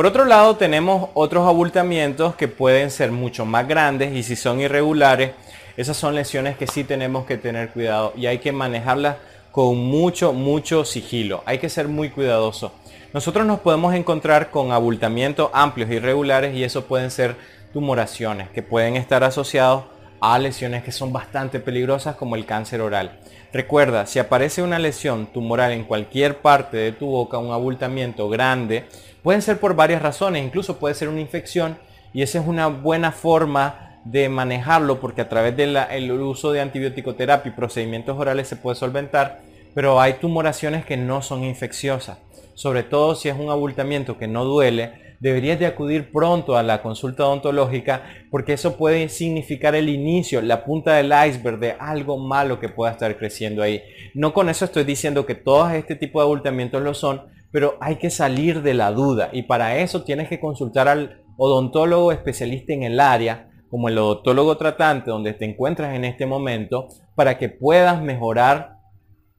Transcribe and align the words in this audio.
Por 0.00 0.06
otro 0.06 0.24
lado, 0.24 0.56
tenemos 0.56 1.10
otros 1.12 1.46
abultamientos 1.46 2.34
que 2.34 2.48
pueden 2.48 2.90
ser 2.90 3.12
mucho 3.12 3.44
más 3.44 3.68
grandes 3.68 4.14
y 4.14 4.22
si 4.22 4.34
son 4.34 4.58
irregulares, 4.58 5.32
esas 5.76 5.94
son 5.94 6.14
lesiones 6.14 6.56
que 6.56 6.66
sí 6.66 6.84
tenemos 6.84 7.26
que 7.26 7.36
tener 7.36 7.68
cuidado 7.68 8.14
y 8.16 8.24
hay 8.24 8.38
que 8.38 8.50
manejarlas 8.50 9.18
con 9.52 9.76
mucho, 9.76 10.32
mucho 10.32 10.86
sigilo. 10.86 11.42
Hay 11.44 11.58
que 11.58 11.68
ser 11.68 11.86
muy 11.86 12.08
cuidadoso. 12.08 12.72
Nosotros 13.12 13.44
nos 13.44 13.60
podemos 13.60 13.94
encontrar 13.94 14.48
con 14.50 14.72
abultamientos 14.72 15.50
amplios 15.52 15.90
irregulares 15.90 16.56
y 16.56 16.64
eso 16.64 16.86
pueden 16.86 17.10
ser 17.10 17.36
tumoraciones 17.74 18.48
que 18.48 18.62
pueden 18.62 18.96
estar 18.96 19.22
asociados 19.22 19.84
a 20.22 20.38
lesiones 20.38 20.82
que 20.82 20.92
son 20.92 21.12
bastante 21.12 21.60
peligrosas 21.60 22.16
como 22.16 22.36
el 22.36 22.46
cáncer 22.46 22.80
oral. 22.80 23.18
Recuerda, 23.52 24.06
si 24.06 24.18
aparece 24.18 24.62
una 24.62 24.78
lesión 24.78 25.26
tumoral 25.26 25.72
en 25.72 25.84
cualquier 25.84 26.38
parte 26.38 26.76
de 26.76 26.92
tu 26.92 27.06
boca, 27.06 27.36
un 27.36 27.52
abultamiento 27.52 28.28
grande, 28.28 28.86
pueden 29.22 29.42
ser 29.42 29.58
por 29.58 29.74
varias 29.74 30.02
razones, 30.02 30.44
incluso 30.44 30.78
puede 30.78 30.94
ser 30.94 31.08
una 31.08 31.20
infección 31.20 31.78
y 32.12 32.22
esa 32.22 32.40
es 32.40 32.46
una 32.46 32.66
buena 32.68 33.12
forma 33.12 33.98
de 34.04 34.28
manejarlo 34.28 35.00
porque 35.00 35.20
a 35.20 35.28
través 35.28 35.56
del 35.56 36.10
uso 36.12 36.52
de 36.52 36.60
antibiótico 36.60 37.14
terapia 37.14 37.50
y 37.50 37.54
procedimientos 37.54 38.18
orales 38.18 38.48
se 38.48 38.56
puede 38.56 38.76
solventar, 38.76 39.40
pero 39.74 40.00
hay 40.00 40.14
tumoraciones 40.14 40.84
que 40.84 40.96
no 40.96 41.22
son 41.22 41.44
infecciosas, 41.44 42.18
sobre 42.54 42.82
todo 42.82 43.14
si 43.14 43.28
es 43.28 43.38
un 43.38 43.50
abultamiento 43.50 44.18
que 44.18 44.26
no 44.26 44.44
duele, 44.44 45.10
deberías 45.20 45.58
de 45.58 45.66
acudir 45.66 46.10
pronto 46.10 46.56
a 46.56 46.62
la 46.62 46.80
consulta 46.80 47.26
odontológica 47.26 48.04
porque 48.30 48.54
eso 48.54 48.76
puede 48.76 49.08
significar 49.10 49.74
el 49.74 49.90
inicio, 49.90 50.40
la 50.40 50.64
punta 50.64 50.94
del 50.94 51.12
iceberg 51.28 51.58
de 51.58 51.76
algo 51.78 52.16
malo 52.16 52.58
que 52.58 52.70
pueda 52.70 52.92
estar 52.92 53.16
creciendo 53.18 53.62
ahí. 53.62 53.82
No 54.14 54.32
con 54.32 54.48
eso 54.48 54.64
estoy 54.64 54.84
diciendo 54.84 55.26
que 55.26 55.34
todos 55.34 55.72
este 55.72 55.94
tipo 55.94 56.20
de 56.20 56.24
abultamientos 56.24 56.82
lo 56.82 56.94
son, 56.94 57.20
pero 57.52 57.76
hay 57.80 57.96
que 57.96 58.10
salir 58.10 58.62
de 58.62 58.74
la 58.74 58.92
duda 58.92 59.30
y 59.32 59.42
para 59.42 59.76
eso 59.78 60.02
tienes 60.02 60.28
que 60.28 60.40
consultar 60.40 60.88
al 60.88 61.22
odontólogo 61.36 62.12
especialista 62.12 62.72
en 62.72 62.82
el 62.82 63.00
área 63.00 63.50
como 63.70 63.88
el 63.88 63.98
odontólogo 63.98 64.56
tratante 64.56 65.10
donde 65.10 65.32
te 65.32 65.44
encuentras 65.44 65.94
en 65.94 66.04
este 66.04 66.26
momento 66.26 66.88
para 67.14 67.38
que 67.38 67.48
puedas 67.48 68.02
mejorar 68.02 68.80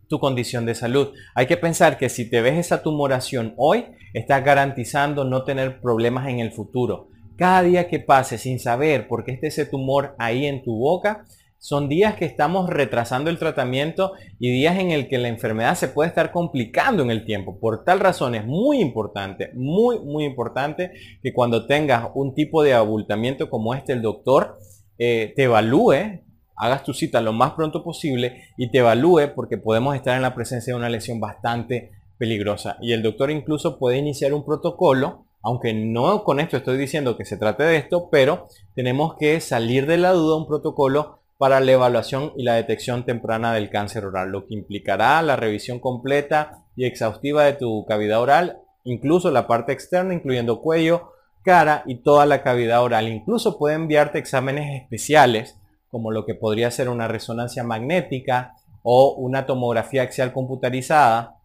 tu 0.07 0.19
condición 0.19 0.65
de 0.65 0.75
salud. 0.75 1.13
Hay 1.35 1.47
que 1.47 1.57
pensar 1.57 1.97
que 1.97 2.09
si 2.09 2.29
te 2.29 2.41
ves 2.41 2.57
esa 2.57 2.81
tumoración 2.83 3.53
hoy, 3.57 3.85
estás 4.13 4.43
garantizando 4.43 5.23
no 5.23 5.43
tener 5.43 5.79
problemas 5.79 6.27
en 6.27 6.39
el 6.39 6.51
futuro. 6.51 7.07
Cada 7.37 7.63
día 7.63 7.87
que 7.87 7.99
pase 7.99 8.37
sin 8.37 8.59
saber 8.59 9.07
por 9.07 9.23
qué 9.23 9.31
esté 9.31 9.47
ese 9.47 9.65
tumor 9.65 10.15
ahí 10.19 10.45
en 10.45 10.63
tu 10.63 10.77
boca, 10.77 11.25
son 11.61 11.87
días 11.87 12.15
que 12.15 12.25
estamos 12.25 12.71
retrasando 12.71 13.29
el 13.29 13.37
tratamiento 13.37 14.13
y 14.39 14.49
días 14.49 14.79
en 14.79 14.89
el 14.89 15.07
que 15.07 15.19
la 15.19 15.27
enfermedad 15.27 15.75
se 15.75 15.89
puede 15.89 16.09
estar 16.09 16.31
complicando 16.31 17.03
en 17.03 17.11
el 17.11 17.23
tiempo. 17.23 17.59
Por 17.59 17.83
tal 17.83 17.99
razón 17.99 18.33
es 18.33 18.47
muy 18.47 18.81
importante, 18.81 19.51
muy, 19.53 19.99
muy 19.99 20.25
importante 20.25 20.91
que 21.21 21.31
cuando 21.31 21.67
tengas 21.67 22.09
un 22.15 22.33
tipo 22.33 22.63
de 22.63 22.73
abultamiento 22.73 23.47
como 23.47 23.75
este, 23.75 23.93
el 23.93 24.01
doctor 24.01 24.57
eh, 24.97 25.33
te 25.35 25.43
evalúe, 25.43 26.23
hagas 26.55 26.83
tu 26.83 26.95
cita 26.95 27.21
lo 27.21 27.31
más 27.31 27.51
pronto 27.51 27.83
posible 27.83 28.41
y 28.57 28.71
te 28.71 28.79
evalúe 28.79 29.35
porque 29.35 29.59
podemos 29.59 29.95
estar 29.95 30.15
en 30.15 30.23
la 30.23 30.33
presencia 30.33 30.73
de 30.73 30.79
una 30.79 30.89
lesión 30.89 31.19
bastante 31.19 31.91
peligrosa. 32.17 32.77
Y 32.81 32.93
el 32.93 33.03
doctor 33.03 33.29
incluso 33.29 33.77
puede 33.77 33.99
iniciar 33.99 34.33
un 34.33 34.43
protocolo 34.43 35.27
aunque 35.43 35.73
no 35.73 36.23
con 36.23 36.39
esto 36.39 36.57
estoy 36.57 36.77
diciendo 36.77 37.17
que 37.17 37.25
se 37.25 37.35
trate 37.35 37.63
de 37.63 37.77
esto, 37.77 38.09
pero 38.11 38.47
tenemos 38.75 39.15
que 39.19 39.39
salir 39.39 39.87
de 39.87 39.97
la 39.97 40.11
duda 40.11 40.37
un 40.37 40.47
protocolo 40.47 41.20
para 41.41 41.59
la 41.59 41.71
evaluación 41.71 42.33
y 42.37 42.43
la 42.43 42.53
detección 42.53 43.03
temprana 43.03 43.51
del 43.51 43.71
cáncer 43.71 44.05
oral, 44.05 44.29
lo 44.29 44.45
que 44.45 44.53
implicará 44.53 45.19
la 45.23 45.35
revisión 45.35 45.79
completa 45.79 46.65
y 46.75 46.85
exhaustiva 46.85 47.45
de 47.45 47.53
tu 47.53 47.83
cavidad 47.87 48.21
oral, 48.21 48.59
incluso 48.83 49.31
la 49.31 49.47
parte 49.47 49.73
externa, 49.73 50.13
incluyendo 50.13 50.61
cuello, 50.61 51.13
cara 51.43 51.81
y 51.87 51.95
toda 52.03 52.27
la 52.27 52.43
cavidad 52.43 52.83
oral. 52.83 53.07
Incluso 53.07 53.57
puede 53.57 53.73
enviarte 53.73 54.19
exámenes 54.19 54.83
especiales, 54.83 55.57
como 55.89 56.11
lo 56.11 56.27
que 56.27 56.35
podría 56.35 56.69
ser 56.69 56.89
una 56.89 57.07
resonancia 57.07 57.63
magnética 57.63 58.53
o 58.83 59.15
una 59.15 59.47
tomografía 59.47 60.03
axial 60.03 60.33
computarizada, 60.33 61.37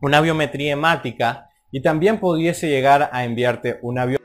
una 0.00 0.22
biometría 0.22 0.72
hemática 0.72 1.50
y 1.70 1.82
también 1.82 2.18
pudiese 2.18 2.70
llegar 2.70 3.10
a 3.12 3.24
enviarte 3.24 3.78
una 3.82 4.06
biometría 4.06 4.23